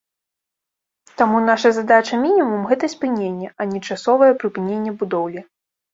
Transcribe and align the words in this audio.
Таму 1.21 1.41
наша 1.49 1.69
задача 1.79 2.19
мінімум, 2.25 2.65
гэта 2.71 2.85
спыненне, 2.95 3.53
а 3.59 3.69
не 3.75 3.79
часовае 3.89 4.31
прыпыненне 4.45 4.91
будоўлі. 5.03 5.49